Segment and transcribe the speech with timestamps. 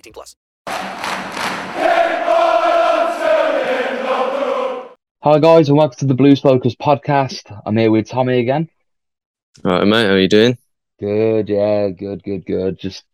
[0.00, 0.34] 18 plus.
[5.22, 7.54] Hi guys, and welcome to the Blues Focus podcast.
[7.66, 8.70] I'm here with Tommy again.
[9.62, 10.06] All right, mate.
[10.06, 10.56] How are you doing?
[10.98, 12.78] Good, yeah, good, good, good.
[12.78, 13.04] Just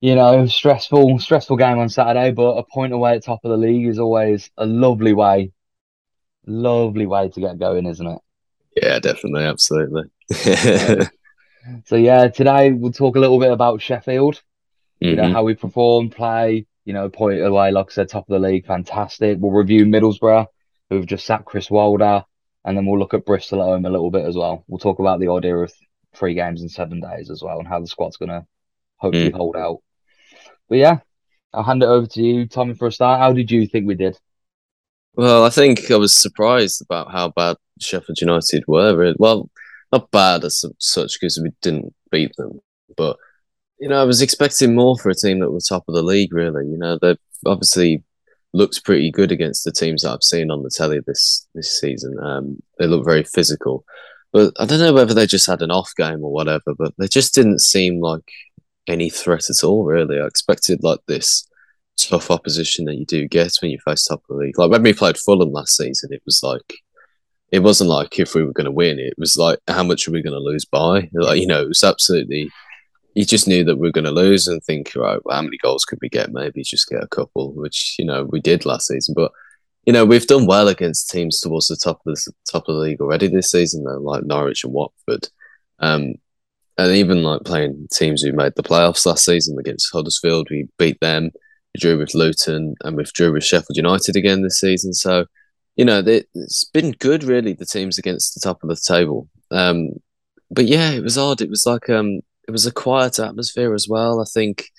[0.00, 3.58] you know, stressful, stressful game on Saturday, but a point away at top of the
[3.58, 5.52] league is always a lovely way,
[6.46, 8.20] lovely way to get going, isn't it?
[8.80, 10.04] Yeah, definitely, absolutely.
[11.84, 14.42] So yeah, today we'll talk a little bit about Sheffield.
[15.00, 15.32] You know Mhm.
[15.32, 16.66] how we perform, play.
[16.84, 19.36] You know, point away, like I said, top of the league, fantastic.
[19.40, 20.46] We'll review Middlesbrough,
[20.88, 22.24] who've just sacked Chris Wilder,
[22.64, 24.64] and then we'll look at Bristol at home a little bit as well.
[24.68, 25.72] We'll talk about the idea of
[26.14, 28.46] three games in seven days as well, and how the squad's gonna
[28.96, 29.82] hopefully hold out.
[30.68, 31.00] But yeah,
[31.52, 33.20] I'll hand it over to you, Tommy, for a start.
[33.20, 34.18] How did you think we did?
[35.14, 39.14] Well, I think I was surprised about how bad Sheffield United were.
[39.18, 39.50] Well,
[39.92, 42.60] not bad as such because we didn't beat them,
[42.96, 43.16] but
[43.80, 46.32] you know, I was expecting more for a team that was top of the league.
[46.32, 48.02] Really, you know, they've obviously
[48.52, 52.18] looked pretty good against the teams that I've seen on the telly this this season.
[52.20, 53.84] Um, they look very physical,
[54.32, 56.74] but I don't know whether they just had an off game or whatever.
[56.76, 58.30] But they just didn't seem like
[58.86, 59.84] any threat at all.
[59.84, 61.46] Really, I expected like this
[61.98, 64.58] tough opposition that you do get when you face top of the league.
[64.58, 66.74] Like when we played Fulham last season, it was like
[67.50, 68.98] it wasn't like if we were going to win.
[68.98, 71.08] It was like how much are we going to lose by?
[71.12, 72.50] Like you know, it was absolutely.
[73.14, 75.56] You just knew that we were going to lose and think, right, well, how many
[75.58, 76.32] goals could we get?
[76.32, 79.14] Maybe just get a couple, which you know we did last season.
[79.16, 79.32] But
[79.86, 82.80] you know we've done well against teams towards the top of the top of the
[82.80, 85.28] league already this season, though, like Norwich and Watford.
[85.80, 86.14] Um,
[86.78, 91.00] and even like playing teams who made the playoffs last season against Huddersfield, we beat
[91.00, 91.32] them.
[91.74, 94.94] We drew with Luton and we drew with Sheffield United again this season.
[94.94, 95.26] So,
[95.74, 99.28] you know, it's been good, really, the teams against the top of the table.
[99.50, 99.90] Um,
[100.52, 101.40] but yeah, it was odd.
[101.40, 104.20] It was like um, it was a quiet atmosphere as well.
[104.20, 104.70] I think,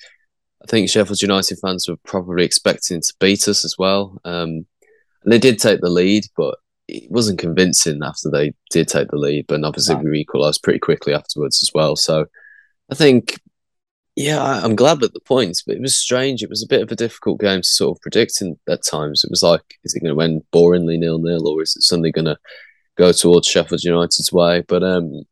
[0.62, 4.20] I think Sheffield United fans were probably expecting to beat us as well.
[4.26, 4.66] Um,
[5.24, 6.58] and they did take the lead, but
[6.88, 9.46] it wasn't convincing after they did take the lead.
[9.48, 10.02] But obviously, No.
[10.10, 11.96] we equalised pretty quickly afterwards as well.
[11.96, 12.26] So,
[12.92, 13.40] I think
[14.16, 16.44] yeah, I'm glad with the points, but it was strange.
[16.44, 19.24] It was a bit of a difficult game to sort of predict in, at times.
[19.24, 22.12] It was like, is it going to end boringly nil nil, or is it suddenly
[22.12, 22.38] going to
[22.98, 24.66] go towards Sheffield United's way?
[24.68, 25.24] But um,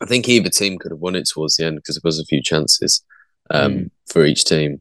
[0.00, 2.24] I think either team could have won it towards the end because there was a
[2.24, 3.02] few chances
[3.50, 3.90] um, Mm.
[4.10, 4.80] for each team.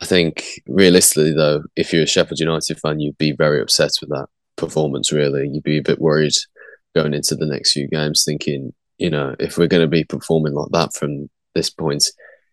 [0.00, 4.10] I think realistically, though, if you're a Sheffield United fan, you'd be very upset with
[4.10, 4.26] that
[4.56, 5.10] performance.
[5.12, 6.34] Really, you'd be a bit worried
[6.94, 10.52] going into the next few games, thinking, you know, if we're going to be performing
[10.54, 12.04] like that from this point,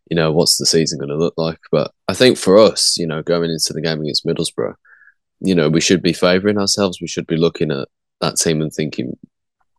[0.10, 1.60] you know, what's the season going to look like?
[1.72, 4.76] But I think for us, you know, going into the game against Middlesbrough,
[5.42, 7.00] you know, we should be favouring ourselves.
[7.02, 7.88] We should be looking at
[8.22, 9.18] that team and thinking,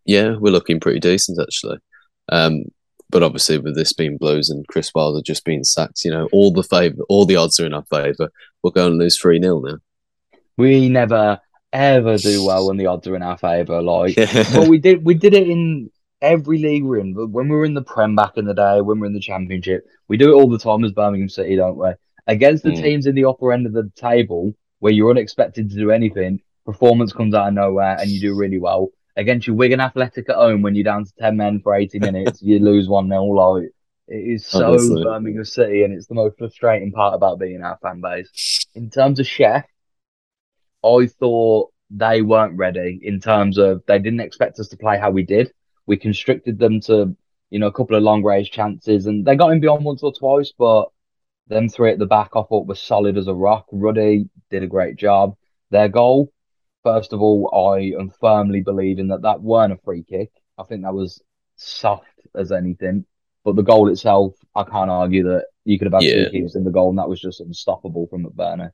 [0.04, 1.78] yeah, we're looking pretty decent actually.
[2.30, 2.64] Um,
[3.10, 6.52] but obviously, with this being Blues and Chris Wilder just being sacked, you know, all
[6.52, 8.30] the favor, all the odds are in our favour.
[8.62, 9.76] We'll go and lose three 0 now.
[10.56, 11.40] We never
[11.72, 13.82] ever do well when the odds are in our favour.
[13.82, 14.16] Like,
[14.52, 15.90] well, we did we did it in
[16.22, 17.14] every league we're in.
[17.14, 19.20] But when we were in the Prem back in the day, when we're in the
[19.20, 21.90] Championship, we do it all the time as Birmingham City, don't we?
[22.26, 22.82] Against the Mm.
[22.82, 27.12] teams in the upper end of the table, where you're unexpected to do anything, performance
[27.12, 28.90] comes out of nowhere and you do really well.
[29.16, 32.42] Against your Wigan Athletic at home, when you're down to ten men for eighty minutes,
[32.42, 33.70] you lose one 0 Like
[34.08, 35.04] It is so Honestly.
[35.04, 38.66] Birmingham City, and it's the most frustrating part about being our fan base.
[38.74, 39.64] In terms of Chef,
[40.84, 45.10] I thought they weren't ready in terms of they didn't expect us to play how
[45.10, 45.52] we did.
[45.86, 47.16] We constricted them to,
[47.50, 50.12] you know, a couple of long range chances, and they got in beyond once or
[50.12, 50.88] twice, but
[51.46, 53.66] them three at the back I thought was solid as a rock.
[53.70, 55.36] Ruddy did a great job.
[55.70, 56.32] Their goal,
[56.84, 60.30] first of all, I am firmly believing that that weren't a free kick.
[60.56, 61.20] I think that was
[61.56, 63.04] soft as anything.
[63.44, 66.24] But the goal itself, I can't argue that you could have had Yeah.
[66.26, 68.70] two keepers in the goal, and that was just unstoppable from McBurnie.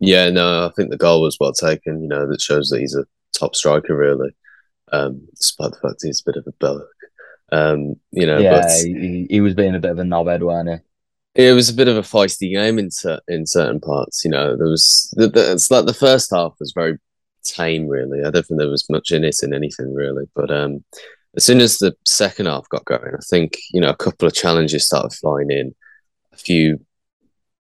[0.00, 2.02] Yeah, no, I think the goal was well taken.
[2.02, 3.04] You know, that shows that he's a
[3.38, 4.30] top striker, really.
[4.92, 6.88] Um, despite the fact he's a bit of a belloc.
[7.52, 10.68] Um, you know, yeah, but he, he was being a bit of a knobhead, weren't
[10.68, 10.76] he?
[11.34, 12.90] It was a bit of a feisty game in
[13.28, 14.24] in certain parts.
[14.24, 16.98] You know, there was the, the, it's like the first half was very
[17.44, 18.20] tame, really.
[18.20, 20.24] I don't think there was much in it in anything really.
[20.34, 20.84] But um,
[21.36, 24.34] as soon as the second half got going, I think you know a couple of
[24.34, 25.74] challenges started flying in,
[26.32, 26.84] a few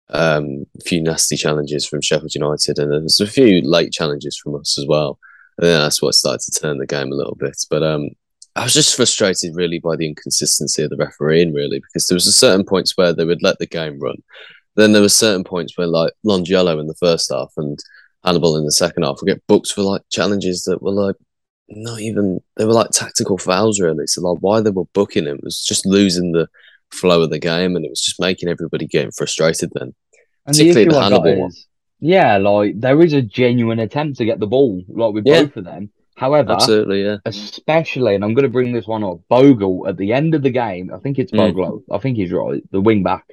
[0.10, 4.38] um, a few nasty challenges from Sheffield United, and there was a few late challenges
[4.38, 5.20] from us as well.
[5.58, 7.58] And then that's what started to turn the game a little bit.
[7.70, 8.10] But um,
[8.60, 12.28] I was just frustrated really by the inconsistency of the refereeing, really, because there was
[12.28, 14.18] a certain points where they would let the game run.
[14.76, 17.78] Then there were certain points where like Longelo in the first half and
[18.24, 21.16] Hannibal in the second half would get booked for like challenges that were like
[21.70, 24.08] not even they were like tactical fouls really.
[24.08, 26.48] So like why they were booking him was just losing the
[26.92, 29.94] flow of the game and it was just making everybody getting frustrated then.
[30.46, 31.52] And Particularly the got Hannibal one.
[32.00, 35.44] yeah, like there is a genuine attempt to get the ball, like with Yeah.
[35.44, 35.92] both of them.
[36.20, 37.18] However, Absolutely, yeah.
[37.26, 40.50] especially, and I'm going to bring this one up, Bogle at the end of the
[40.50, 41.38] game, I think it's Mm.
[41.38, 43.26] Bogle, I think he's right, the wing back.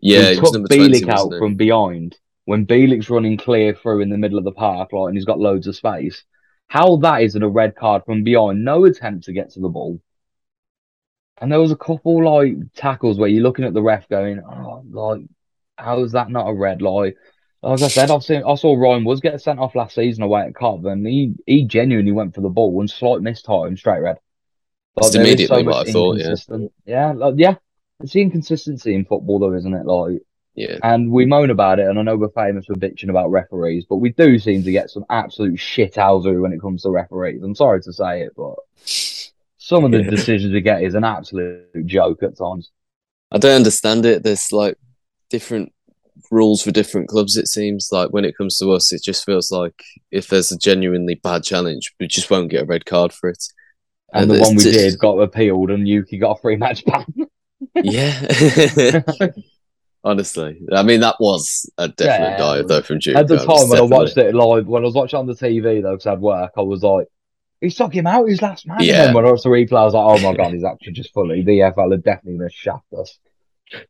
[0.00, 4.10] Yeah, he took number 20, Bielik out from behind when Bielik's running clear through in
[4.10, 6.22] the middle of the park, like, and he's got loads of space.
[6.66, 10.00] How that isn't a red card from behind, no attempt to get to the ball.
[11.40, 14.84] And there was a couple like tackles where you're looking at the ref going, oh,
[14.90, 15.22] like,
[15.76, 16.82] how is that not a red?
[16.82, 17.16] Like,
[17.70, 20.42] like I said, I've seen, I saw Ryan Woods get sent off last season away
[20.42, 24.00] at Cobb, and he, he genuinely went for the ball and slight missed time, straight
[24.00, 24.18] red.
[24.96, 26.34] That's there is immediately what I thought, yeah.
[26.86, 27.54] yeah, like, yeah.
[28.00, 29.86] It's the inconsistency in football, though, isn't it?
[29.86, 30.20] Like,
[30.54, 30.78] Yeah.
[30.82, 33.96] and we moan about it, and I know we're famous for bitching about referees, but
[33.96, 37.42] we do seem to get some absolute shit shithousery when it comes to referees.
[37.42, 38.56] I'm sorry to say it, but
[39.58, 40.10] some of the Yeah.
[40.10, 42.70] decisions we get is an absolute joke at times.
[43.32, 44.22] I don't understand it.
[44.22, 44.76] There's like
[45.30, 45.72] different
[46.34, 47.36] rules for different clubs.
[47.36, 50.58] It seems like when it comes to us, it just feels like if there's a
[50.58, 53.42] genuinely bad challenge, we just won't get a red card for it.
[54.12, 56.84] And And the one we just- did got appealed, and Yuki got a free match
[56.84, 57.06] ban.
[57.82, 59.02] Yeah.
[60.06, 62.36] Honestly, I mean that was a definite Yeah.
[62.36, 63.16] dive though from Duke.
[63.16, 65.80] At the time when I watched it live, when I was watching on the TV
[65.82, 67.06] though, because I had work, I was like,
[67.62, 68.28] "He's took him out.
[68.28, 68.82] his last match.
[68.82, 68.96] Yeah.
[68.96, 70.92] And then when I watched the replay, I was like, "Oh my god, he's actually
[70.92, 73.18] just fully." The EFL are definitely going to shaft us.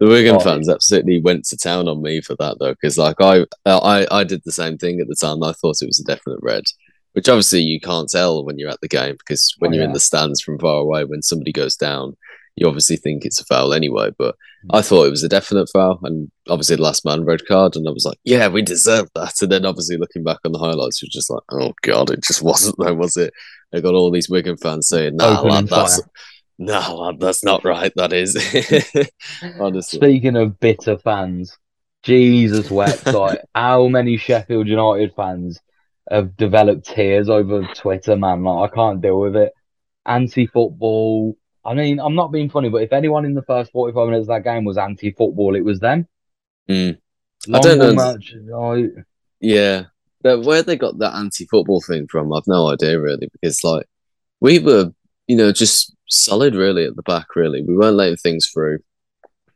[0.00, 0.40] The Wigan Oh.
[0.40, 4.24] fans absolutely went to town on me for that though, because like I, I, I
[4.24, 5.42] did the same thing at the time.
[5.42, 6.64] I thought it was a definite red,
[7.12, 9.92] which obviously you can't tell when you're at the game because when Oh, you're in
[9.92, 12.16] the stands from far away, when somebody goes down,
[12.56, 14.10] you obviously think it's a foul anyway.
[14.18, 14.36] But
[14.66, 14.78] Mm.
[14.78, 17.86] I thought it was a definite foul, and obviously the last man red card, and
[17.86, 19.34] I was like, yeah, we deserve that.
[19.42, 22.22] And then obviously looking back on the highlights, it was just like, oh god, it
[22.22, 23.34] just wasn't though, was it?
[23.74, 26.00] I got all these Wigan fans saying, nah, lad, that's.
[26.58, 27.92] No, that's not right.
[27.96, 28.36] That is
[29.60, 29.98] honestly.
[29.98, 31.56] Speaking of bitter fans,
[32.02, 33.06] Jesus wept.
[33.12, 35.60] like, how many Sheffield United fans
[36.10, 38.44] have developed tears over Twitter, man?
[38.44, 39.52] Like, I can't deal with it.
[40.06, 41.36] Anti-football.
[41.64, 44.28] I mean, I'm not being funny, but if anyone in the first 45 minutes of
[44.28, 46.06] that game was anti-football, it was them.
[46.68, 46.98] Mm.
[47.52, 47.94] I don't know.
[47.94, 48.92] match, like,
[49.40, 49.84] Yeah,
[50.22, 53.28] but where they got that anti-football thing from, I've no idea really.
[53.32, 53.86] Because like
[54.40, 54.90] we were,
[55.26, 57.34] you know, just solid really at the back.
[57.36, 58.78] Really, we weren't letting things through.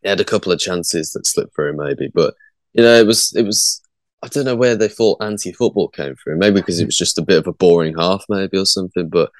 [0.02, 2.34] They had a couple of chances that slipped through, maybe, but
[2.72, 3.80] you know, it was it was.
[4.20, 6.38] I don't know where they thought anti-football came through.
[6.38, 9.08] Maybe because it was just a bit of a boring half, maybe or something.
[9.08, 9.30] But,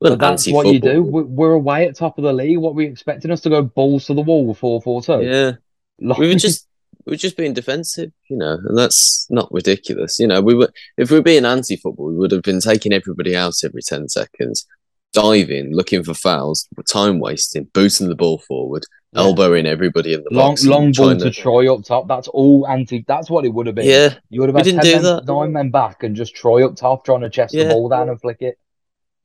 [0.00, 1.02] it that's what you do.
[1.04, 2.58] We- We're away at top of the league.
[2.58, 5.22] What we expecting us to go balls to the wall with 4 4 2?
[5.22, 5.52] Yeah,
[5.98, 6.66] we were just
[7.06, 10.18] we were just being defensive, you know, and that's not ridiculous.
[10.18, 13.36] You know, we were if we were being anti-football, we would have been taking everybody
[13.36, 14.66] out every ten seconds,
[15.14, 19.20] diving, looking for fouls, time wasting, booting the ball forward, Yeah.
[19.22, 22.06] elbowing everybody in the long, box, long ball trying to Troy up top.
[22.08, 23.04] That's all anti.
[23.08, 23.86] That's what it would have been.
[23.86, 25.24] Yeah, You would have had didn't 10 do men, that.
[25.26, 28.20] nine men back and just Troy up top trying to chest the ball down and
[28.20, 28.58] flick it.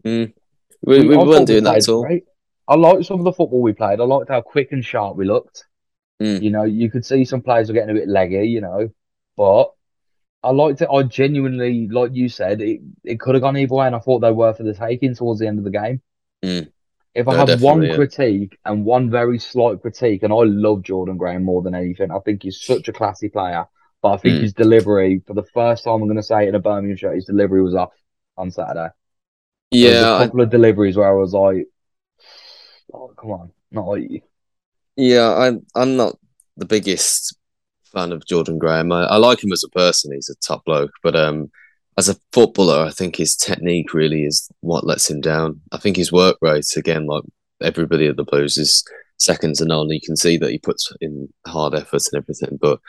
[0.03, 0.31] we,
[0.85, 2.03] we I thought weren't doing that played at all.
[2.03, 2.23] great.
[2.67, 3.99] I liked some of the football we played.
[3.99, 5.65] I liked how quick and sharp we looked.
[6.21, 6.41] Mm.
[6.43, 8.89] You know, you could see some players were getting a bit leggy, you know,
[9.35, 9.71] but
[10.43, 10.89] I liked it.
[10.91, 14.19] I genuinely, like you said, it, it could have gone either way, and I thought
[14.19, 16.01] they were for the taking towards the end of the game.
[16.43, 16.71] Mm.
[17.13, 17.89] If I No, have one yeah.
[17.89, 22.19] critique and one very slight critique, and I love Jordan Graham more than anything, I
[22.19, 23.65] think he's such a classy player.
[24.01, 24.41] But I think Mm.
[24.41, 27.15] his delivery, for the first time, I'm going to say it in a Birmingham shirt,
[27.15, 27.93] his delivery was off
[28.37, 28.89] on Saturday.
[29.71, 31.67] Yeah, a I, couple of deliveries where I was like,
[32.93, 34.21] "Oh, come on, not like you."
[34.95, 35.33] yeah.
[35.35, 36.17] I'm I'm not
[36.57, 37.37] the biggest
[37.89, 38.91] fan of Jordan Graham.
[38.91, 40.91] I, I like him as a person; he's a top bloke.
[41.03, 41.51] But um,
[41.97, 45.61] as a footballer, I think his technique really is what lets him down.
[45.71, 47.23] I think his work rate, again, like
[47.61, 48.83] everybody at the Blues, is
[49.17, 49.89] second to none.
[49.89, 52.57] You can see that he puts in hard effort and everything.
[52.61, 52.79] But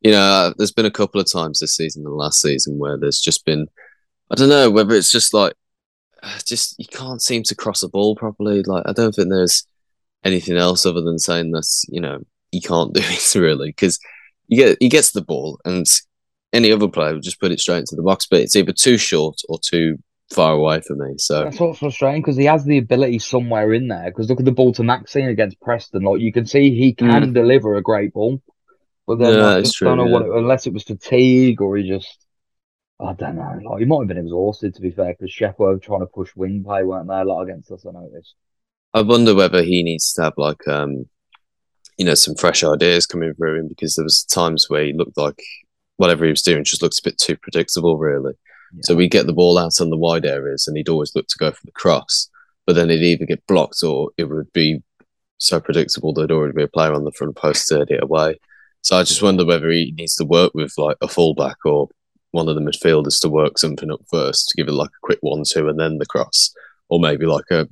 [0.00, 2.96] you know, uh, there's been a couple of times this season and last season where
[2.96, 3.66] there's just been,
[4.30, 5.54] I don't know, whether it's just like,
[6.44, 8.62] just you can't seem to cross a ball properly.
[8.62, 9.66] Like I don't think there's
[10.24, 13.98] anything else other than saying that's you know he can't do it really because
[14.48, 15.86] you get he gets the ball and
[16.52, 18.96] any other player would just put it straight into the box, but it's either too
[18.96, 19.98] short or too
[20.30, 21.14] far away for me.
[21.18, 24.06] So That's what's frustrating because he has the ability somewhere in there.
[24.06, 26.02] Because look at the ball to Maxime against Preston.
[26.02, 28.42] Like you can see he can deliver a great ball,
[29.06, 29.36] but then Mm.
[29.36, 32.26] Yeah, like, just true, don't know what it, unless it was fatigue or he just
[33.00, 33.60] I don't know.
[33.70, 36.34] Like he might have been exhausted to be fair because Sheffield were trying to push
[36.34, 37.14] wing play, weren't they?
[37.14, 37.86] A lot against us.
[37.86, 38.34] I noticed.
[38.92, 41.06] I wonder whether he needs to have like um,
[41.98, 45.18] you know, some fresh ideas coming through him because there was times where he looked
[45.18, 45.42] like
[45.96, 48.34] whatever he was doing just looked a bit too predictable, really.
[48.82, 51.38] So we get the ball out on the wide areas, and he'd always look to
[51.38, 52.30] go for the cross,
[52.66, 54.82] but then it'd either get blocked or it would be
[55.38, 58.38] so predictable there'd already be a player on the front post to head it away.
[58.82, 61.88] So I just wonder whether he needs to work with like a fullback or
[62.32, 65.18] one of the midfielders to work something up first to give it like a quick
[65.22, 66.54] one-two and then the cross,
[66.88, 67.68] or maybe like a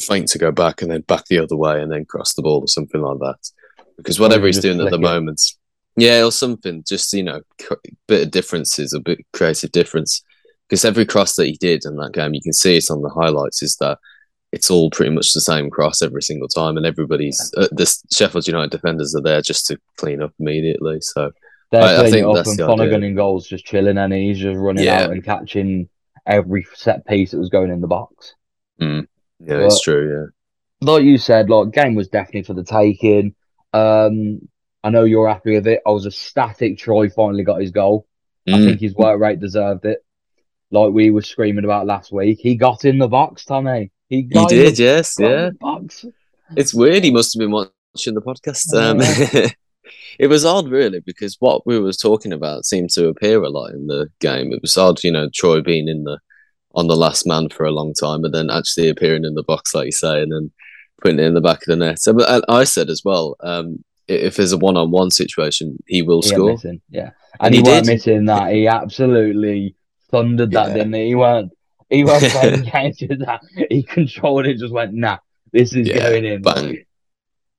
[0.00, 2.60] feint to go back and then back the other way and then cross the ball
[2.60, 3.50] or something like that.
[3.96, 5.00] Because whatever he's doing at the it.
[5.00, 5.40] moment,
[5.96, 7.40] yeah, or something, just you know,
[8.06, 10.22] bit of differences, a bit creative difference.
[10.68, 13.08] Because every cross that he did in that game, you can see it on the
[13.08, 13.98] highlights, is that
[14.52, 18.46] it's all pretty much the same cross every single time, and everybody's uh, the Sheffield
[18.46, 21.00] United defenders are there just to clean up immediately.
[21.00, 21.30] So
[21.72, 22.56] They're I- I think it up and.
[22.56, 25.04] Flanagan in goals just chilling and he's just running Yeah.
[25.04, 25.88] out and catching
[26.26, 28.34] every set piece that was going in the box.
[29.40, 30.30] Yeah, But- it's true.
[30.80, 33.34] Yeah, like you said, like game was definitely for the taking.
[33.72, 34.40] Um,
[34.84, 35.80] I know you're happy with it.
[35.86, 38.06] I was ecstatic Troy finally got his goal.
[38.44, 40.04] Yeah, I Mm, think his work rate deserved it.
[40.70, 42.38] Like we were screaming about last week.
[42.40, 43.90] He got in the box, Tommy.
[44.08, 45.44] He he got in did, the, yes, got in yeah.
[45.46, 46.04] the box.
[46.56, 47.02] It's weird.
[47.04, 48.72] He must have been watching the podcast.
[48.74, 48.98] Um,
[50.18, 53.72] it was odd, really, because what we were talking about seemed to appear a lot
[53.72, 54.52] in the game.
[54.52, 56.18] It was odd, you know, Troy being in the
[56.76, 59.74] on the last man for a long time, and then actually appearing in the box,
[59.74, 60.50] like you say, and then
[61.02, 61.98] putting it in the back of the net.
[62.00, 66.22] So, but I I said as well, um, if there's a one-on-one situation, he will
[66.22, 66.52] He score.
[66.52, 67.10] missing, yeah.
[67.40, 67.92] And And, he he, weren't did.
[67.94, 68.52] missing that.
[68.52, 69.74] He absolutely
[70.10, 70.74] thundered that, Yeah.
[70.74, 71.06] didn't he?
[71.08, 71.52] He weren't
[71.90, 73.40] he playing that.
[73.70, 75.18] He controlled it, just went, nah,
[75.52, 76.42] this is Yeah, going in.
[76.42, 76.84] bang.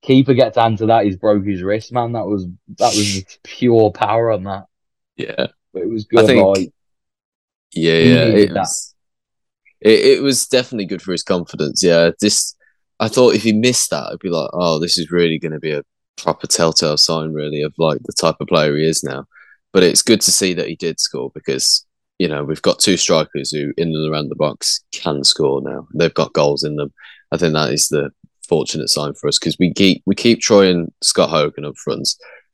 [0.03, 2.13] Keeper gets onto that, he's broke his wrist, man.
[2.13, 2.45] That was
[2.77, 4.65] that was pure power on that.
[5.17, 5.47] Yeah.
[5.73, 6.23] But it was good.
[6.23, 6.73] I think-
[7.73, 8.95] Yeah, yeah, it was,
[9.81, 11.83] it, it was definitely good for his confidence.
[11.83, 12.55] Yeah, this
[12.99, 15.59] I thought if he missed that, I'd be like, oh, this is really going to
[15.59, 15.83] be a
[16.17, 19.25] proper telltale sign, really, of like the type of player he is now.
[19.73, 21.85] But it's good to see that he did score because
[22.17, 25.87] you know we've got two strikers who in and around the box can score now.
[25.93, 26.93] They've got goals in them.
[27.31, 28.11] I think that is the
[28.47, 32.07] fortunate sign for us because we keep we keep Troy and Scott Hogan up front,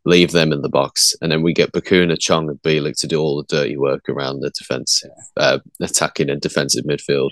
[0.06, 3.20] leave them in the box, and then we get Bacuna, Chong, and Bielik to do
[3.22, 5.02] all the dirty work around the defense,
[5.38, 7.32] uh, attacking and defensive midfield,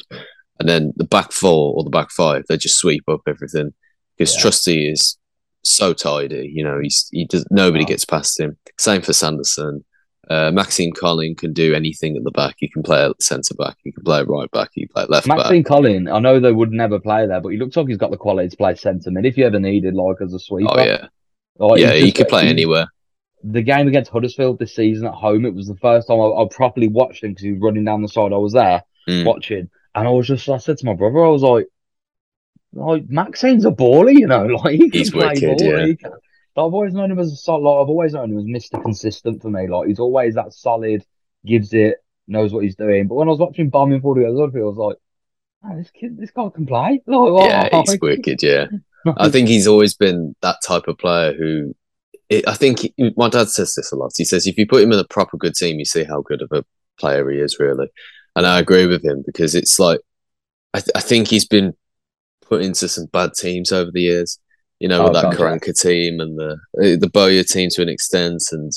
[0.59, 3.73] and then the back four or the back five they just sweep up everything
[4.17, 4.41] because Yeah.
[4.41, 5.17] Trusty is
[5.63, 6.49] so tidy.
[6.53, 7.87] You know, he's he does nobody Wow.
[7.89, 8.57] gets past him.
[8.79, 9.83] Same for Sanderson.
[10.29, 12.55] Uh, Maxime Colin can do anything at the back.
[12.59, 13.75] He can play at centre back.
[13.83, 14.69] He can play right back.
[14.73, 15.37] He can play left back.
[15.37, 18.11] Maxime Colin, I know they would never play there, but he looks like he's got
[18.11, 20.69] the quality to play centre mid if you ever needed, like as a sweeper.
[20.73, 21.07] Oh yeah,
[21.57, 21.93] Like, yeah.
[21.93, 22.87] He could play he- anywhere.
[23.43, 26.47] the game against Huddersfield this season at home, it was the first time I, I
[26.49, 28.33] properly watched him because he was running down the side.
[28.33, 29.25] I was there Mm.
[29.25, 31.65] watching, and I was just, I said to my brother, I was like,
[32.73, 35.87] like Maxime's a baller, you know, like he can He's play wicked, ball.
[35.87, 35.93] yeah.
[35.95, 38.81] Can, I've always known him as a solid, like, I've always known him as Mr.
[38.81, 39.67] Consistent for me.
[39.67, 41.03] Like he's always that solid,
[41.45, 41.95] gives it,
[42.27, 43.07] knows what he's doing.
[43.07, 44.97] But when I was watching bombing for the other field, I was like,
[45.63, 47.01] man, this kid, this guy can play.
[47.07, 48.43] Like, Yeah, oh, he's wicked.
[48.43, 48.67] Yeah,
[49.17, 51.75] I think he's always been that type of player who.
[52.47, 54.13] I think he, my dad says this a lot.
[54.15, 56.41] He says if you put him in a proper good team, you see how good
[56.41, 56.63] of a
[56.97, 57.87] player he is, really.
[58.37, 59.99] And I agree with him because it's like
[60.73, 61.73] I, th- I think he's been
[62.47, 64.39] put into some bad teams over the years.
[64.79, 65.33] You know, Oh, with that.
[65.33, 68.71] Karanka team and the uh, the Bowyer team to an extent, and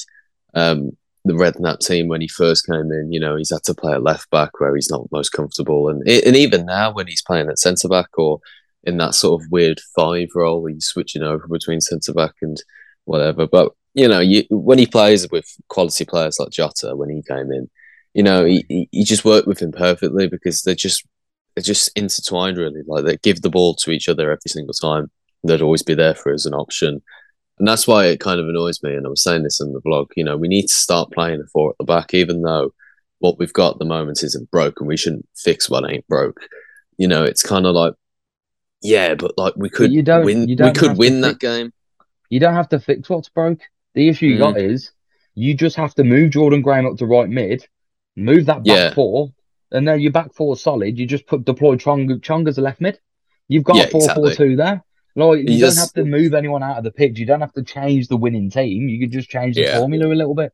[0.54, 3.12] um, the Redknapp team when he first came in.
[3.12, 6.02] You know, he's had to play at left back where he's not most comfortable, and
[6.08, 8.40] and even now when he's playing at centre back or
[8.86, 12.56] in that sort of weird five role where you're switching over between centre back and
[13.04, 13.46] whatever.
[13.46, 17.52] But you know, you, when he plays with quality players like Jota, when he came
[17.52, 17.70] in,
[18.12, 21.06] you know, he, he just worked with him perfectly because they're just
[21.54, 22.82] they're just intertwined really.
[22.86, 25.10] Like they give the ball to each other every single time.
[25.44, 27.02] They'd always be there for as an option.
[27.58, 28.94] And that's why it kind of annoys me.
[28.94, 31.40] And I was saying this in the vlog, you know, we need to start playing
[31.40, 32.72] a four at the back, even though
[33.20, 34.86] what we've got at the moment isn't broken.
[34.86, 36.40] We shouldn't fix what ain't broke.
[36.98, 37.94] You know, it's kind of like,
[38.84, 40.48] yeah, but like we could you don't, win.
[40.48, 41.72] you don't we could win that fix- game.
[42.30, 43.60] You don't have to fix what's broke.
[43.94, 44.38] The issue you Mm.
[44.38, 44.90] got is
[45.34, 47.66] you just have to move Jordan Graham up to right mid,
[48.16, 48.94] move that back Yeah.
[48.94, 49.32] four,
[49.72, 50.98] and then your back four solid.
[50.98, 52.98] You just put deploy Chong, Chong as a left mid.
[53.48, 54.82] You've got Yeah, a four four two there.
[55.16, 57.18] Like you You don't just- have to move anyone out of the pitch.
[57.18, 58.88] You don't have to change the winning team.
[58.88, 59.78] You could just change the Yeah.
[59.78, 60.52] formula a little bit.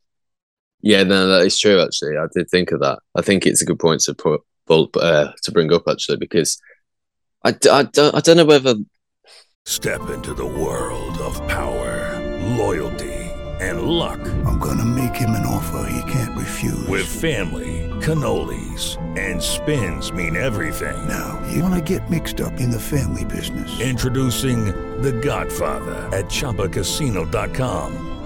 [0.82, 1.80] Yeah, no, that is true.
[1.80, 2.98] Actually, I did think of that.
[3.14, 6.60] I think it's a good point to put, uh, to bring up actually because
[7.42, 8.74] I, d- I don't I don't know whether
[9.66, 12.18] Step into the world of power,
[12.56, 13.12] loyalty,
[13.60, 14.18] and luck.
[14.46, 16.86] I'm gonna make him an offer he can't refuse.
[16.88, 20.96] With family, cannolis, and spins mean everything.
[21.06, 23.80] now, you wanna get mixed up in the family business.
[23.80, 24.66] Introducing
[25.02, 28.09] The Godfather at ChumbaCasino.com.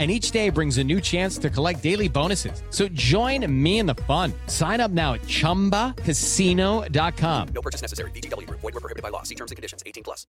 [0.00, 2.62] And each day brings a new chance to collect daily bonuses.
[2.70, 4.32] So join me in the fun.
[4.46, 7.48] Sign up now at chumbacasino.com.
[7.54, 8.10] No purchase necessary.
[8.12, 8.60] VGW Group.
[8.60, 9.24] Void were prohibited by law.
[9.24, 9.82] See terms and conditions.
[9.84, 10.26] 18 plus.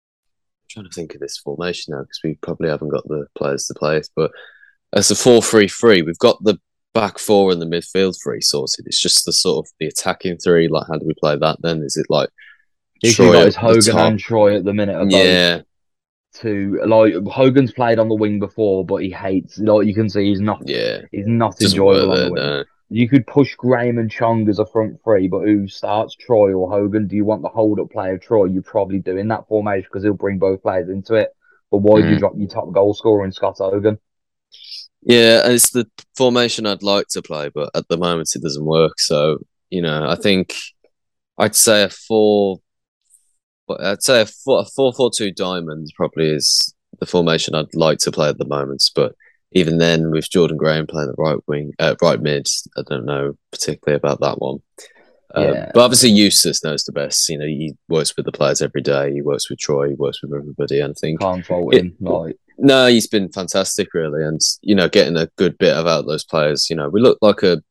[0.63, 3.65] I'm trying to think of this formation now because we probably haven't got the players
[3.67, 4.09] to play it.
[4.13, 4.31] But
[4.91, 6.59] as a 4 3 3, we've got the
[6.93, 8.87] back four and the midfield three sorted.
[8.87, 10.67] It's just the sort of the attacking three.
[10.67, 11.81] Like, how do we play that then?
[11.81, 12.29] Is it like
[13.01, 13.55] The issue Troy got at is
[13.87, 14.95] Hogan and Troy at the minute.
[14.95, 15.61] Are both Yeah,
[16.35, 19.57] to like Hogan's played on the wing before, but he hates.
[19.59, 20.61] Like you can see, he's not.
[20.67, 20.99] yeah.
[21.11, 22.35] He's not enjoyable on the wing.
[22.35, 22.63] no.
[22.93, 26.69] You could push Graham and Chong as a front three, but who starts Troy or
[26.69, 27.07] Hogan?
[27.07, 28.45] Do you want the hold up play of Troy?
[28.45, 31.29] You probably do in that formation because he'll bring both players into it.
[31.71, 32.19] But why do you Mm.
[32.19, 33.97] drop your top goal scorer in Scott Hogan?
[35.03, 38.65] Yeah, and it's the formation I'd like to play, but at the moment it doesn't
[38.65, 38.99] work.
[38.99, 39.37] So,
[39.69, 40.53] you know, I think
[41.37, 42.59] I'd say a four,
[43.79, 47.99] I'd say a four, a four, four, two diamond probably is the formation I'd like
[47.99, 48.83] to play at the moment.
[48.95, 49.15] But
[49.53, 53.37] even then, with Jordan Graham playing the right wing, uh, right mid, I don't know
[53.51, 54.59] particularly about that one.
[55.35, 55.71] Um, Yeah.
[55.73, 57.27] But obviously, Eustace knows the best.
[57.29, 59.13] You know, he works with the players every day.
[59.13, 59.89] He works with Troy.
[59.89, 60.79] He works with everybody.
[60.79, 61.95] And I think Can't fault him.
[61.99, 66.05] Like no, he's been fantastic, really, and you know, getting a good bit of out
[66.05, 66.69] those players.
[66.69, 67.61] You know, we look like a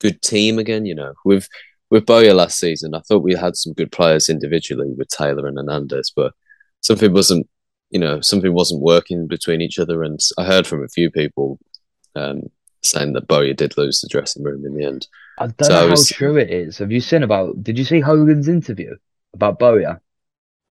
[0.00, 0.86] good team again.
[0.86, 1.48] You know, with
[1.90, 5.56] with Bowyer last season, I thought we had some good players individually with Taylor and
[5.56, 6.32] Hernandez, but
[6.80, 7.48] something wasn't,
[7.90, 10.02] you know, something wasn't working between each other.
[10.02, 11.58] And I heard from a few people
[12.14, 12.42] um,
[12.82, 15.06] saying that Bowyer did lose the dressing room in the end.
[15.38, 16.78] I don't So know I how true it is.
[16.78, 17.62] Have you seen about?
[17.62, 18.96] Did you see Hogan's interview
[19.34, 20.00] about Bowyer?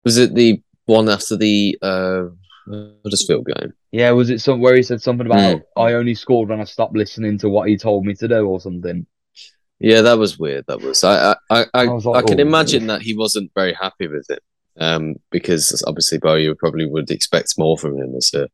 [0.04, 2.24] Was it the one after the uh,
[3.04, 3.72] Huddersfield game?
[3.92, 5.62] Yeah, was it some where he said something about Mm.
[5.76, 8.60] I only scored when I stopped listening to what he told me to do or
[8.60, 9.06] something?
[9.80, 10.64] Yeah, that was weird.
[10.66, 11.04] That was.
[11.04, 12.42] I I I, I, I like, I can oh.
[12.42, 14.42] imagine that he wasn't very happy with it.
[14.80, 18.48] Um, because obviously Bowyer probably would expect more from him as a,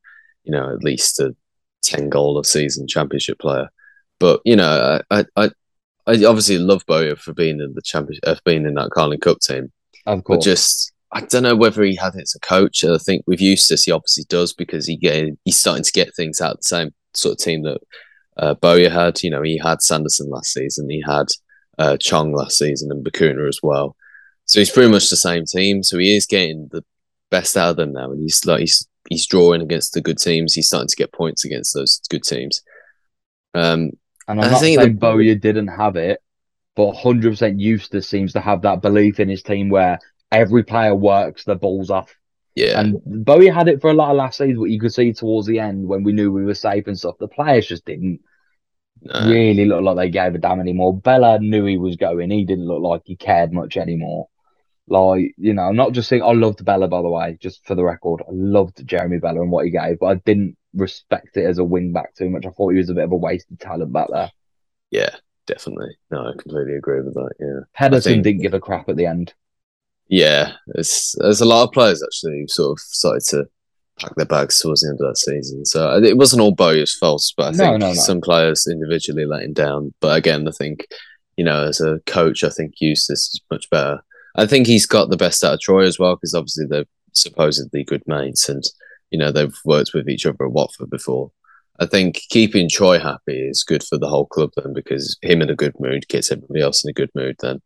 [0.45, 1.37] you know, at least a
[1.83, 3.69] ten goal a season championship player.
[4.19, 5.51] But you know, I I,
[6.07, 9.41] I obviously love Bowyer for being in the championship, uh, being in that Carling Cup
[9.41, 9.73] team.
[10.07, 10.39] Of course.
[10.39, 12.85] But just I don't know whether he had it as a coach.
[12.85, 16.41] I think with Eustace, he obviously does because he get he's starting to get things
[16.41, 17.81] out of the same sort of team that
[18.37, 19.23] uh, Bowyer had.
[19.23, 21.27] You know, he had Sanderson last season, he had
[21.79, 23.97] uh, Chong last season, and Bacuna as well.
[24.47, 25.83] So he's pretty much the same team.
[25.83, 26.85] So he is getting the
[27.31, 30.55] best out of them now, and he's like he's he's drawing against the good teams.
[30.55, 32.63] He's starting to get points against those good teams.
[33.55, 33.91] Um,
[34.29, 36.21] And I I'm not think saying the- Bowyer didn't have it,
[36.77, 39.99] but 100% Eustace seems to have that belief in his team where
[40.33, 42.15] every player works their balls off.
[42.55, 45.13] Yeah, And Bowyer had it for a lot of last season, but you could see
[45.13, 48.21] towards the end when we knew we were safe and stuff, the players just didn't
[49.03, 49.29] no.
[49.29, 50.97] really look like they gave a damn anymore.
[50.97, 52.31] Bela knew he was going.
[52.31, 54.29] He didn't look like he cared much anymore.
[54.87, 57.75] Like, you know, I'm not just saying I loved Bela, by the way, just for
[57.75, 58.23] the record.
[58.23, 61.65] I loved Jeremy Bela and what he gave, but I didn't respect it as a
[61.65, 62.47] wing back too much.
[62.47, 64.31] I thought he was a bit of a wasted talent back there.
[64.91, 65.11] Yeah,
[65.47, 65.97] definitely.
[66.11, 67.31] No, I completely agree with that.
[67.41, 69.35] Yeah, Pedersen think- didn't give a crap at the end.
[70.09, 70.53] Yeah.
[70.75, 73.45] It's, there's a lot of players actually who sort of started to
[74.01, 75.65] pack their bags towards the end of that season.
[75.65, 77.95] So uh, it wasn't all Bowyer's fault, but I No, think no, no.
[77.95, 79.95] some players individually let him down.
[80.01, 80.87] But again, I think
[81.37, 84.01] you know, as a coach, I think Eustace is much better.
[84.37, 87.85] I think he's got the best out of Troy as well because obviously they're supposedly
[87.85, 88.63] good mates and
[89.11, 91.31] you know they've worked with each other at Watford before.
[91.81, 95.51] I think keeping Troy happy is good for the whole club then because him in
[95.51, 97.61] a good mood gets everybody else in a good mood then.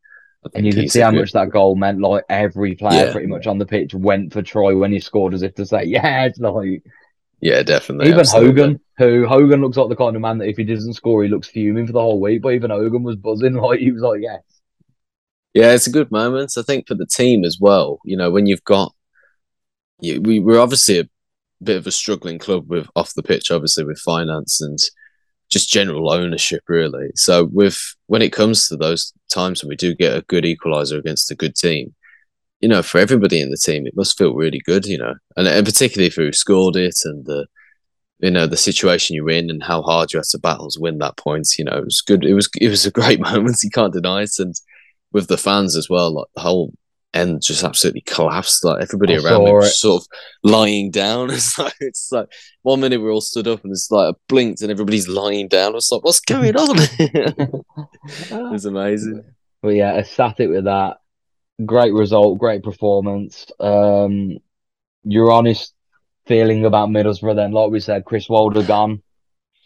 [0.55, 2.01] And you can he's see how good- much that goal meant.
[2.01, 3.13] Like every player Yeah.
[3.13, 5.85] pretty much on the pitch went for Troy when he scored as if to say,
[5.87, 6.83] Yeah, it's like
[7.41, 8.09] Yeah, definitely.
[8.09, 8.49] even absolutely.
[8.63, 11.29] Hogan, who Hogan looks like the kind of man that if he doesn't score, he
[11.29, 12.43] looks fuming for the whole week.
[12.43, 14.39] But even Hogan was buzzing, like he was like, Yeah.
[15.55, 16.53] Yeah, it's a good moment.
[16.59, 17.99] I think for the team as well.
[18.05, 18.93] You know, when you've got,
[20.01, 21.09] you, we we're obviously a
[21.63, 24.79] bit of a struggling club with off the pitch, obviously with finance and
[25.51, 27.11] just general ownership, really.
[27.15, 30.99] So with when it comes to those times when we do get a good equaliser
[30.99, 31.95] against a good team,
[32.61, 35.47] you know, for everybody in the team, it must feel really good, you know, and,
[35.47, 37.47] and particularly if you scored it and the,
[38.19, 40.99] you know, the situation you're in and how hard you had to battle to win
[40.99, 41.49] that point.
[41.57, 42.25] You know, it was good.
[42.25, 43.59] It was it was a great moment.
[43.63, 44.55] You can't deny it, and
[45.13, 46.73] with the fans as well, like the whole
[47.15, 48.65] end just absolutely collapsed.
[48.65, 49.75] Like everybody I around me was it.
[49.75, 50.09] sort of
[50.43, 51.31] lying down.
[51.39, 52.29] It's like it's like
[52.63, 55.73] one minute we're all stood up and it's like I blinked and everybody's lying down.
[55.73, 56.77] I was like, what's going on?
[56.99, 57.55] it
[58.31, 59.25] was amazing.
[59.63, 60.99] But yeah, ecstatic with that.
[61.65, 63.47] Great result, great performance.
[63.59, 64.39] Um,
[65.03, 65.75] your honest
[66.27, 69.03] feeling about Middlesbrough then, like we said, Chris Wilder gone.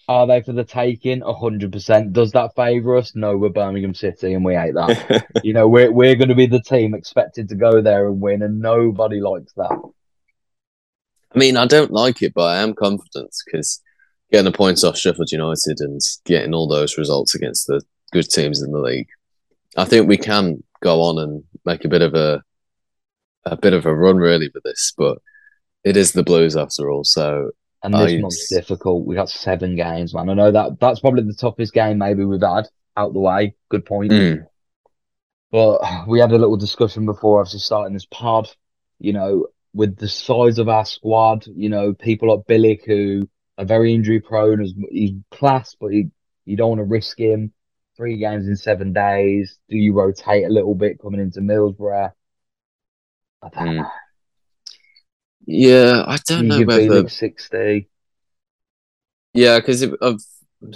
[0.09, 1.21] Are they for the taking?
[1.21, 2.13] hundred percent.
[2.13, 3.15] Does that favour us?
[3.15, 5.27] No, we're Birmingham City and we hate that.
[5.45, 8.61] you know, we're we're gonna be the team expected to go there and win, and
[8.61, 9.79] nobody likes that.
[11.35, 13.81] I mean, I don't like it, but I am confident because
[14.31, 17.81] getting the points off Sheffield United and getting all those results against the
[18.13, 19.09] good teams in the league,
[19.77, 22.43] I think we can go on and make a bit of a
[23.45, 24.93] a bit of a run really with this.
[24.97, 25.19] But
[25.85, 27.51] it is the Blues after all, so
[27.85, 29.05] And this I- month's difficult.
[29.07, 30.29] We got seven games, man.
[30.29, 33.55] I know that that's probably the toughest game maybe we've had out the way.
[33.71, 34.13] Good point.
[34.13, 34.47] Mm.
[35.51, 38.49] But we had a little discussion before obviously starting this pod,
[38.99, 43.65] you know, with the size of our squad, you know, people like Bielik who are
[43.65, 46.09] very injury prone, as he's class, but he,
[46.45, 47.53] you don't want to risk him.
[47.97, 49.59] Three games in seven days.
[49.69, 52.13] Do you rotate a little bit coming into Middlesbrough?
[53.43, 53.77] I don't Mm.
[53.77, 53.91] know.
[55.47, 57.89] Yeah, I don't You know whether 60.
[59.35, 60.19] Yeah, because I'm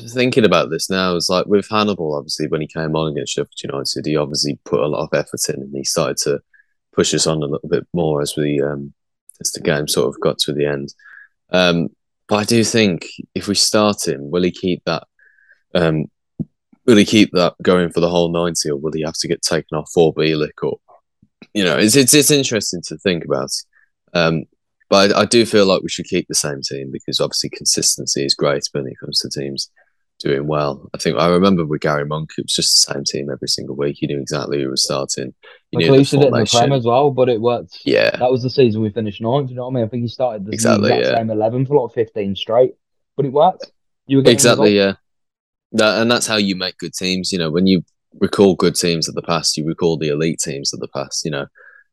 [0.09, 1.15] thinking about this now.
[1.15, 4.81] It's like with Hannibal, obviously, when he came on against Sheffield United, he obviously put
[4.81, 6.41] a lot of effort in, and he started to
[6.93, 8.93] push us on a little bit more as we um,
[9.41, 10.95] as the game sort of got to the end.
[11.51, 11.89] Um,
[12.29, 15.05] but I do think if we start him, will he keep that?
[15.75, 16.07] Um,
[16.87, 19.43] will he keep that going for the whole ninety, or will he have to get
[19.43, 20.63] taken off for Bielik?
[20.63, 20.79] Or
[21.55, 23.51] you know, it's it's it's interesting to think about.
[24.15, 24.45] Um,
[24.89, 28.25] but I, I do feel like we should keep the same team because obviously consistency
[28.25, 29.71] is great when it comes to teams
[30.19, 30.89] doing well.
[30.95, 33.77] I think I remember with Gary Monk, it was just the same team every single
[33.77, 34.01] week.
[34.01, 35.35] You knew exactly who was starting.
[35.71, 37.81] You knew the it in the Prem as well, but it worked.
[37.85, 39.51] Yeah, That was the season we finished ninth.
[39.51, 39.85] You know what I mean?
[39.85, 41.19] I think he started the Exactly, exact yeah.
[41.19, 42.75] same eleven for like fifteen straight,
[43.17, 43.73] but it worked.
[44.07, 44.77] You were exactly.
[44.77, 44.95] Yeah,
[45.73, 47.33] that, and that's how you make good teams.
[47.33, 47.83] You know, when you
[48.21, 51.25] recall good teams of the past, you recall the elite teams of the past.
[51.25, 51.47] You know,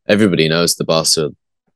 [0.08, 1.32] everybody knows the Barca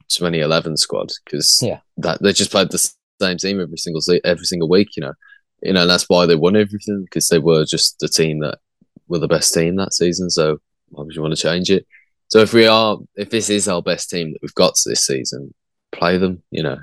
[0.10, 1.80] 2011 squad because Yeah.
[1.98, 2.90] that they just played the
[3.22, 4.90] same team every single se- every single week.
[4.96, 5.14] You know,
[5.62, 8.60] you know, and that's why they won everything because they were just the team that
[9.08, 10.30] were the best team that season.
[10.30, 11.86] So why would you want to change it?
[12.30, 15.54] So if we are, if this is our best team that we've got this season,
[15.92, 16.44] play them.
[16.52, 16.78] You know,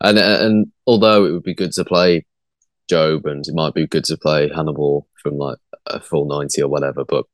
[0.00, 2.24] and and although it would be good to play
[2.90, 6.68] Jobe and it might be good to play Hannibal from like a full ninety or
[6.68, 7.24] whatever, but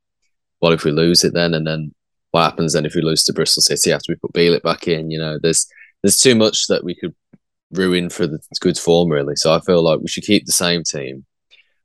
[0.60, 1.54] what if we lose it then?
[1.54, 1.94] And then
[2.30, 5.10] what happens then if we lose to Bristol City after we put Bielik back in?
[5.10, 5.66] You know, there's
[6.02, 7.14] there's too much that we could
[7.72, 9.36] ruin for the good form really.
[9.36, 11.24] So I feel like we should keep the same team,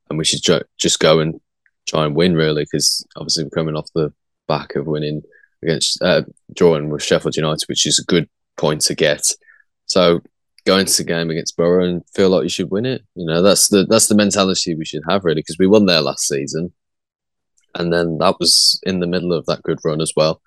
[0.08, 1.40] and we should ju- just go and
[1.86, 4.12] try and win really because obviously we're coming off the
[4.48, 5.22] back of winning
[5.62, 6.22] against uh,
[6.54, 9.22] drawing with Sheffield United, which is a good point to get.
[9.86, 10.20] So
[10.64, 13.02] go into the game against Borough and feel like you should win it.
[13.14, 16.00] You know, that's the that's the mentality we should have really because we won there
[16.00, 16.72] last season,
[17.78, 20.40] and then that was in the middle of that good run as well.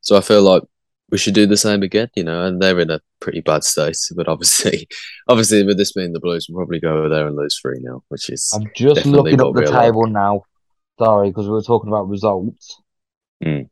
[0.00, 0.62] So I feel like
[1.10, 2.08] we should do the same again.
[2.16, 4.88] You know, and they're in a pretty bad state, but obviously,
[5.28, 8.02] obviously with this being the Blues, we'll probably go over there and lose three now,
[8.08, 9.84] which is I'm just looking up the we're like.
[9.84, 10.42] table now.
[10.98, 12.76] Sorry, because we were talking about results,
[13.42, 13.68] Mm.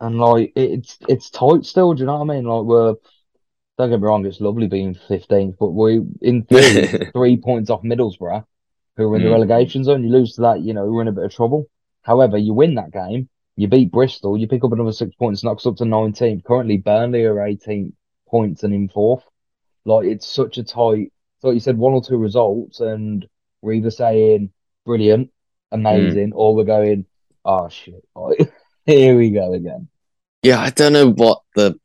[0.00, 1.92] and like it's it's tight still.
[1.94, 2.44] Do you know what I mean?
[2.44, 2.94] Like we're
[3.78, 7.82] don't get me wrong, it's lovely being 15th, but we in theory three points off
[7.82, 8.44] Middlesbrough.
[8.96, 9.32] who are in the Mm.
[9.32, 10.04] relegation zone.
[10.04, 11.66] You lose to that, you know, we're in a bit of trouble.
[12.02, 15.66] However, you win that game, you beat Bristol, you pick up another six points, knocks
[15.66, 16.44] up to 19th.
[16.44, 17.92] Currently, Burnley are 18
[18.28, 19.24] points and in fourth.
[19.84, 21.12] Like, it's such a tight,
[21.42, 23.26] like you said, one or two results, and
[23.60, 24.50] we're either saying
[24.84, 25.30] brilliant,
[25.70, 26.36] amazing, hmm.
[26.36, 27.06] or we're going,
[27.44, 28.04] oh shit,
[28.86, 29.88] here we go again.
[30.42, 31.78] Yeah, I don't know what the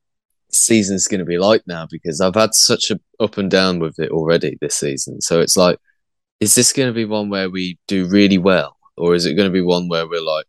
[0.52, 4.00] season's going to be like now because I've had such a up and down with
[4.00, 5.22] it already this season.
[5.22, 5.80] So it's like,
[6.40, 9.48] is this going to be one where we do really well, or is it going
[9.48, 10.46] to be one where we're like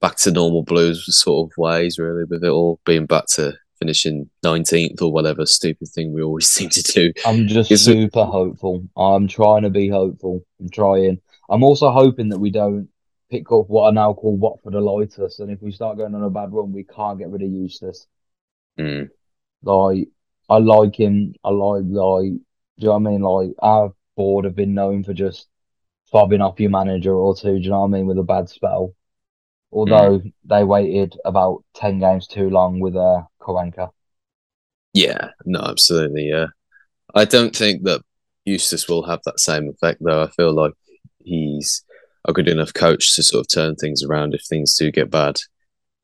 [0.00, 4.28] back to normal blues sort of ways, really, with it all being back to finishing
[4.42, 7.12] nineteenth or whatever stupid thing we always seem to do?
[7.26, 8.84] I'm just super hopeful.
[8.96, 10.44] I'm trying to be hopeful.
[10.60, 11.20] I'm trying.
[11.48, 12.88] I'm also hoping that we don't
[13.30, 16.30] pick up what I now call Watford Elitus, and if we start going on a
[16.30, 18.06] bad run, we can't get rid of Eustace.
[18.78, 19.10] Mm.
[19.62, 20.08] Like,
[20.48, 21.34] I like him.
[21.42, 22.40] I like, like, do
[22.76, 23.20] you know what I mean?
[23.22, 25.48] Like, our board have been known for just
[26.14, 28.48] fobbing off your manager or two, do you know what I mean, with a bad
[28.48, 28.94] spell.
[29.72, 33.90] Although they waited about 10 games too long with uh, Karanka.
[34.92, 36.28] Yeah, no, absolutely.
[36.28, 36.46] Yeah,
[37.12, 38.02] I don't think that
[38.44, 40.22] Eustace will have that same effect, though.
[40.22, 40.74] I feel like
[41.24, 41.84] he's
[42.26, 45.40] a good enough coach to sort of turn things around if things do get bad.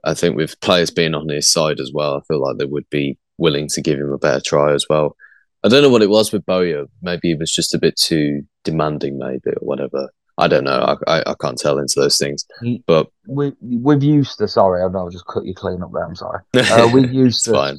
[0.02, 2.90] I think with players being on his side as well, I feel like they would
[2.90, 5.16] be willing to give him a better try as well.
[5.62, 6.86] I don't know what it was with Bowyer.
[7.02, 10.08] Maybe he was just a bit too demanding, maybe or whatever.
[10.38, 10.96] I don't know.
[11.06, 12.44] I I, I can't tell into those things.
[12.62, 16.04] He- But With, with Eustace, sorry, I know I just cut you clean up there,
[16.04, 16.40] I'm sorry.
[16.54, 17.78] Uh, with it's Eustace, fine.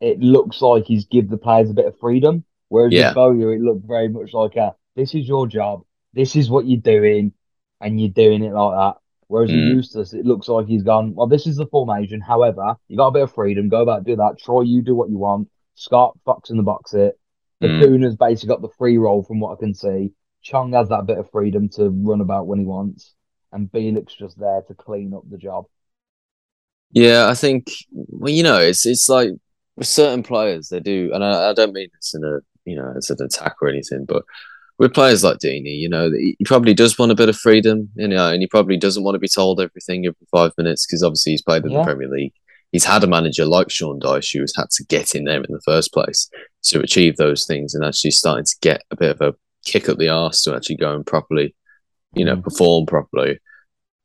[0.00, 2.44] it looks like he's give the players a bit of freedom.
[2.68, 3.08] Whereas Yeah.
[3.08, 5.82] with Bowyer, it looked very much like a this is your job,
[6.12, 7.32] this is what you're doing,
[7.80, 8.96] and you're doing it like that.
[9.28, 9.74] Whereas with Mm.
[9.76, 12.20] Eustace, it looks like he's gone, well, this is the formation.
[12.20, 14.38] However, you got a bit of freedom, go about do that.
[14.38, 15.48] Troy, you do what you want.
[15.74, 17.18] Scott, box in the box it.
[17.62, 17.80] Mm.
[17.80, 20.12] Bacuna's basically got the free roll from what I can see.
[20.42, 23.14] Chong has that bit of freedom to run about when he wants.
[23.52, 25.66] And Bielik's just there to clean up the job.
[26.90, 29.30] Yeah, I think well, you know, it's it's like
[29.76, 32.38] with certain players they do, and I, I don't mean this in a
[32.68, 34.24] you know as an attack or anything, but
[34.78, 37.88] with players like Deeney, you know, he he probably does want a bit of freedom,
[37.94, 41.02] you know, and he probably doesn't want to be told everything every five minutes because
[41.02, 41.78] obviously he's played in Yeah.
[41.78, 42.34] the Premier League.
[42.74, 45.46] He's had a manager like Sean Dyche who has had to get in there in
[45.48, 46.28] the first place
[46.64, 49.34] to achieve those things and actually starting to get a bit of a
[49.64, 51.54] kick up the arse to actually go and properly,
[52.14, 52.42] you know, Mm.
[52.42, 53.38] perform properly.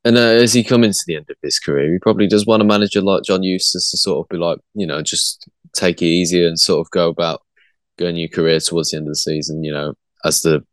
[0.04, 2.62] And uh, as he comes into the end of his career, he probably does want
[2.62, 6.06] a manager like John Eustace to sort of be like, you know, just take it
[6.06, 7.42] easier and sort of go about
[7.98, 10.64] going your career towards the end of the season, you know, as the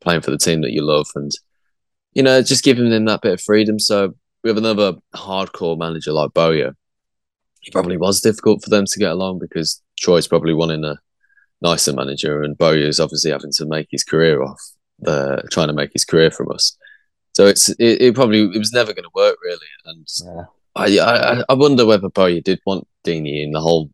[0.00, 1.30] playing for the team that you love and,
[2.12, 3.78] you know, just giving them that bit of freedom.
[3.78, 6.76] So we have another hardcore manager like Bowyer,
[7.66, 10.98] it probably was difficult for them to get along because Troy's probably wanting a
[11.62, 14.60] nicer manager and Bowyer's obviously having to make his career off
[15.00, 16.76] the trying to make his career from us.
[17.34, 20.44] So it's it, it probably it was never going to work really, and Yeah.
[20.74, 23.90] I, I I wonder whether Bowyer did want Deeney in the whole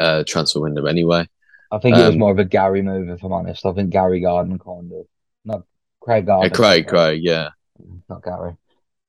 [0.00, 1.28] uh, transfer window anyway.
[1.70, 3.66] I think it was Um, more of a Gary move, if I'm honest.
[3.66, 5.06] I think Gary Gardner kind of,
[5.44, 5.62] not
[6.00, 7.50] Craig Yeah, Craig, Craig, yeah,
[8.08, 8.56] Not Gary.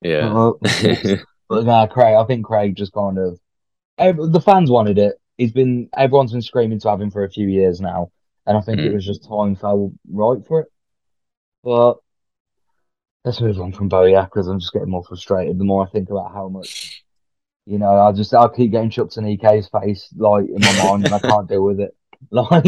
[0.02, 0.54] yeah, Uh,
[1.50, 3.40] but nah, Craig, I think Craig just kind of, ev-
[3.98, 5.16] the fans wanted it.
[5.38, 8.12] He's been, everyone's been screaming to have him for a few years now.
[8.46, 8.94] And I think it Mm.
[8.94, 10.68] was just time fell right for it.
[11.64, 11.96] But
[13.24, 16.10] let's move on from Bowyer because I'm just getting more frustrated the more I think
[16.10, 17.02] about how much,
[17.66, 21.06] you know, I just, I'll keep getting chucked in EK's face, like, in my mind,
[21.06, 21.96] and I can't deal with it.
[22.32, 22.66] Like,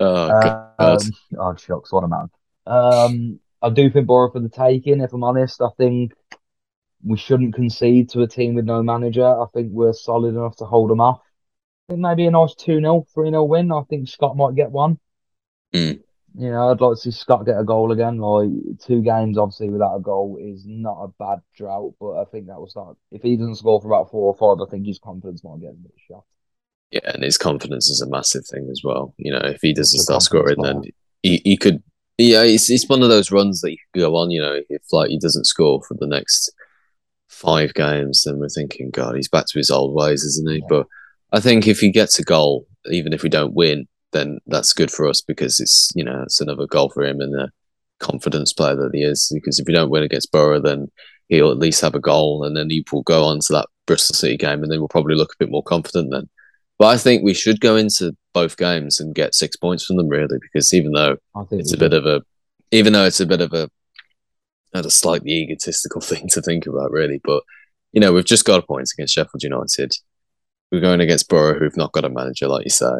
[0.00, 2.30] oh um, god, oh, shucks, what a man.
[2.66, 5.60] Um, I do think Borough for the taking, if I'm honest.
[5.60, 6.12] I think
[7.04, 9.26] we shouldn't concede to a team with no manager.
[9.26, 11.20] I think we're solid enough to hold them off.
[11.88, 13.70] I think maybe a nice 2 0, 3 0 win.
[13.70, 14.98] I think Scott might get one.
[15.74, 16.00] Mm.
[16.36, 18.18] You know, I'd like to see Scott get a goal again.
[18.18, 18.48] Like,
[18.80, 22.58] two games, obviously, without a goal is not a bad drought, but I think that
[22.58, 22.96] will start.
[23.12, 25.70] If he doesn't score for about four or five, I think his confidence might get
[25.70, 26.24] a bit shot.
[26.90, 29.14] yeah, and his confidence is a massive thing as well.
[29.16, 31.82] You know, if he doesn't start scoring, confidence then he, he could.
[32.18, 34.30] Yeah, it's it's one of those runs that you could go on.
[34.30, 36.50] You know, if like he doesn't score for the next
[37.34, 40.58] five games, then we're thinking, God, he's back to his old ways, isn't he?
[40.58, 40.66] Yeah.
[40.68, 40.86] But
[41.32, 44.90] I think if he gets a goal, even if we don't win, then that's good
[44.90, 47.50] for us because it's you know it's another goal for him and the
[47.98, 49.30] confidence player that he is.
[49.34, 50.90] Because if we don't win against Borough, then
[51.28, 54.14] he'll at least have a goal, and then he will go on to that Bristol
[54.14, 56.28] City game, and then we'll probably look a bit more confident then.
[56.78, 60.08] But I think we should go into both games and get six points from them,
[60.08, 61.16] really, because even though
[61.52, 62.22] it's a bit of a,
[62.72, 63.70] even though it's a bit of a,
[64.74, 67.20] not a slightly egotistical thing to think about, really.
[67.24, 67.42] But
[67.92, 69.92] you know, we've just got a point against Sheffield United.
[70.72, 72.90] We're going against Borough, who've not got a manager, like you say,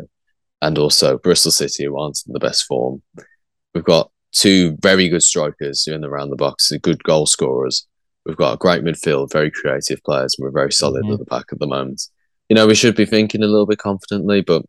[0.63, 3.03] and also Bristol City, who aren't in the best form.
[3.75, 7.27] We've got two very good strikers who are in the around the box, good goal
[7.27, 7.87] scorers.
[8.25, 11.15] We've got a great midfield, very creative players, and we're very solid Mhm.
[11.15, 12.03] at the back at the moment.
[12.49, 14.65] You know, we should be thinking a little bit confidently, but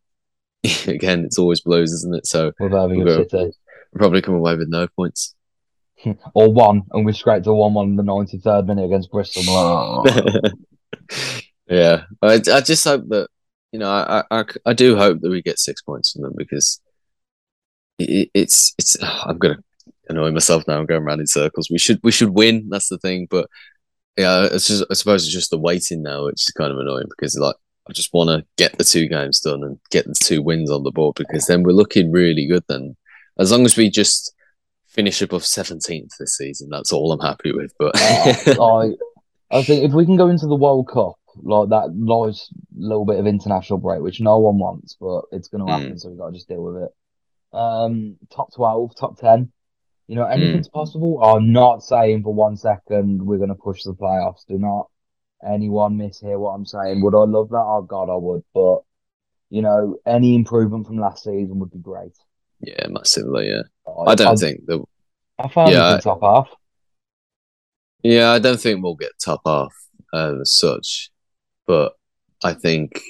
[0.88, 2.26] again, it's always Blues, isn't it?
[2.26, 3.52] So With Birmingham We'll go- we'll
[3.94, 5.35] probably come away with no points.
[6.34, 10.06] Or one, and we scraped a 1 1 in the 93rd minute against Bristol.
[11.68, 13.28] Yeah, I, I just hope that
[13.72, 16.80] you know I, I I do hope that we get six points from them because
[18.00, 19.58] it, it's it's I'm gonna
[20.10, 20.78] annoy myself now.
[20.80, 21.70] I'm going around in circles.
[21.72, 22.70] We should we should win.
[22.70, 23.28] That's the thing.
[23.30, 23.50] But
[24.18, 27.08] yeah, it's just I suppose it's just the waiting now, which is kind of annoying
[27.10, 27.56] because like
[27.90, 30.84] I just want to get the two games done and get the two wins on
[30.84, 32.64] the board because then we're looking really good.
[32.68, 32.96] Then
[33.40, 34.35] as long as we just
[34.96, 37.74] finish above 17th this season, that's all I'm happy with.
[37.78, 38.92] But I,
[39.52, 43.20] I think if we can go into the World Cup, like that nice little bit
[43.20, 45.82] of international break, which no one wants, but it's going to Mm.
[45.82, 46.92] happen, so we've got to just deal with it.
[47.52, 49.52] Um, top 12, top 10,
[50.08, 51.22] you know, anything's possible.
[51.22, 54.46] I'm not saying for one second we're going to push the playoffs.
[54.48, 54.88] Do not
[55.46, 57.02] anyone mishear what I'm saying.
[57.02, 57.58] Would I love that?
[57.58, 58.44] Oh, God, I would.
[58.54, 58.80] But,
[59.50, 62.14] you know, any improvement from last season would be great.
[62.66, 63.50] Yeah, massively.
[63.50, 63.64] Yeah,
[64.08, 64.84] I don't think that.
[65.38, 66.50] I found yeah, yeah, top half.
[68.04, 69.74] Yeah, I don't think we'll get top half
[70.14, 71.10] uh, as such,
[71.68, 71.94] but
[72.44, 73.02] I think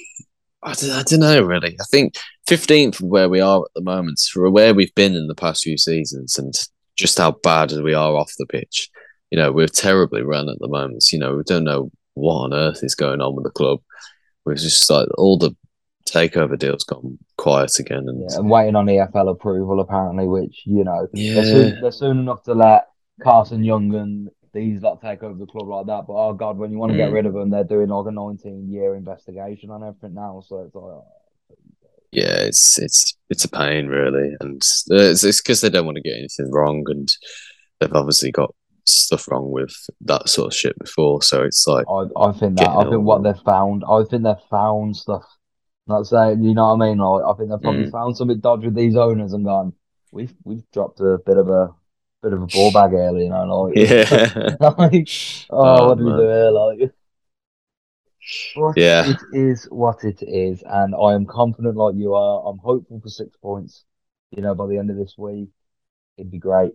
[0.62, 1.76] I don't, I don't know really.
[1.80, 2.14] I think
[2.48, 5.78] fifteenth where we are at the moment for where we've been in the past few
[5.78, 6.52] seasons and
[6.96, 8.88] just how bad we are off the pitch.
[9.30, 11.12] You know, we're terribly run at the moment.
[11.12, 13.80] You know, we don't know what on earth is going on with the club.
[14.44, 15.54] We're just like all the
[16.06, 20.84] takeover deals gone quiet again, and Yeah, and waiting on EFL approval apparently, which you
[20.84, 21.34] know Yeah.
[21.34, 22.86] they're, soon, they're soon enough to let
[23.22, 26.06] Carson Yeung and these lot take over the club like that.
[26.06, 27.12] But oh god, when you want to get Mm.
[27.12, 30.42] rid of them, they're doing like a 19 year investigation on everything now.
[30.46, 31.04] So it's like, oh,
[32.12, 36.02] yeah, it's it's it's a pain really, and uh, it's because they don't want to
[36.02, 37.08] get anything wrong, and
[37.80, 38.54] they've obviously got
[38.86, 41.20] stuff wrong with that sort of shit before.
[41.22, 44.48] So it's like, I I think that I think what they've found, I think they've
[44.48, 45.24] found stuff.
[45.86, 46.98] Not saying you know what I mean.
[46.98, 47.90] Like I think they've probably Mm.
[47.90, 49.72] found something dodgy with these owners and gone.
[50.12, 51.74] We've we've dropped a bit of a
[52.22, 53.44] bit of a ball bag early, you know.
[53.64, 55.08] Like yeah, like,
[55.50, 56.50] oh, Oh, what do we do here?
[56.50, 56.92] Like,
[58.54, 59.02] but Yeah.
[59.02, 62.48] it is what it is, and I am confident, like you are.
[62.48, 63.84] I'm hopeful for six points.
[64.30, 65.50] You know, by the end of this week,
[66.18, 66.72] it'd be great.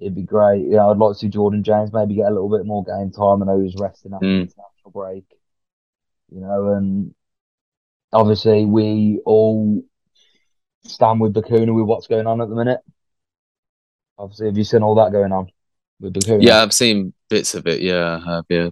[0.00, 0.62] It'd be great.
[0.64, 3.10] You know, I'd like to see Jordan James maybe get a little bit more game
[3.12, 3.42] time.
[3.42, 4.38] I know he's resting after Mm.
[4.38, 5.24] the international break.
[6.30, 7.14] You know, and
[8.14, 9.84] obviously we all
[10.84, 12.80] stand with Bacuna with what's going on at the minute.
[14.16, 15.48] Obviously, have you seen all that going on
[16.00, 16.42] with Bacuna?
[16.42, 16.62] yeah.
[16.62, 17.82] I've seen bits of it.
[17.82, 18.44] Yeah, I have.
[18.48, 18.70] Yeah.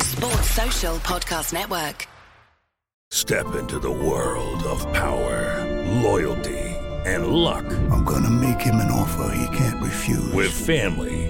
[0.00, 2.08] Sports Social Podcast Network.
[3.12, 5.66] Step into the world of power,
[6.02, 6.58] loyalty,
[7.04, 7.64] and luck.
[7.90, 10.32] I'm gonna make him an offer he can't refuse.
[10.32, 11.29] With family,